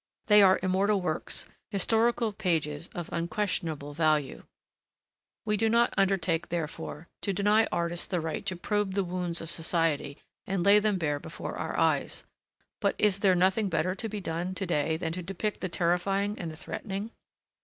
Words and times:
They 0.25 0.41
are 0.41 0.59
immortal 0.63 0.99
works, 0.99 1.47
historical 1.69 2.33
pages 2.33 2.89
of 2.95 3.07
unquestionable 3.13 3.93
value; 3.93 4.45
we 5.45 5.57
do 5.57 5.69
not 5.69 5.93
undertake, 5.95 6.49
therefore, 6.49 7.07
to 7.21 7.31
deny 7.33 7.67
artists 7.71 8.07
the 8.07 8.19
right 8.19 8.43
to 8.47 8.55
probe 8.55 8.93
the 8.95 9.03
wounds 9.03 9.41
of 9.41 9.51
society 9.51 10.17
and 10.47 10.65
lay 10.65 10.79
them 10.79 10.97
bare 10.97 11.19
before 11.19 11.55
our 11.55 11.77
eyes; 11.77 12.25
but 12.79 12.95
is 12.97 13.19
there 13.19 13.35
nothing 13.35 13.69
better 13.69 13.93
to 13.93 14.09
be 14.09 14.19
done 14.19 14.55
to 14.55 14.65
day 14.65 14.97
than 14.97 15.13
to 15.13 15.21
depict 15.21 15.61
the 15.61 15.69
terrifying 15.69 16.35
and 16.39 16.49
the 16.49 16.57
threatening? 16.57 17.11